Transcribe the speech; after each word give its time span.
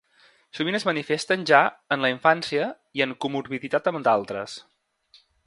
Sovint 0.59 0.77
es 0.77 0.85
manifesten 0.87 1.43
ja 1.51 1.59
en 1.97 2.03
la 2.05 2.11
infància 2.15 2.71
i 3.01 3.05
en 3.07 3.15
comorbiditat 3.27 3.93
amb 3.93 4.05
d'altres. 4.09 4.59